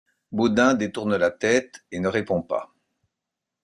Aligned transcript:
Baudin 0.31 0.73
détourne 0.73 1.15
la 1.15 1.29
tête 1.29 1.85
et 1.91 1.99
ne 1.99 2.07
répond 2.07 2.41
pas. 2.41 2.73